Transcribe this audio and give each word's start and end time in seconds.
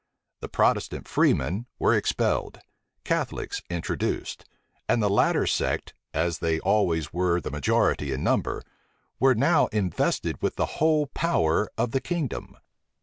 The 0.39 0.49
Protestant 0.49 1.07
freemen 1.07 1.67
were 1.77 1.93
expelled, 1.93 2.59
Catholics 3.03 3.61
introduced; 3.69 4.45
and 4.89 4.99
the 4.99 5.11
latter 5.11 5.45
sect, 5.45 5.93
as 6.11 6.39
they 6.39 6.59
always 6.61 7.13
were 7.13 7.39
the 7.39 7.51
majority 7.51 8.11
in 8.11 8.23
number, 8.23 8.63
were 9.19 9.35
now 9.35 9.67
invested 9.67 10.41
with 10.41 10.55
the 10.55 10.81
whole 10.81 11.05
power 11.05 11.69
of 11.77 11.91
the 11.91 12.01
kingdom. 12.01 12.57